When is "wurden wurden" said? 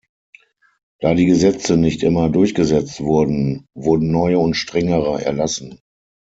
3.01-4.11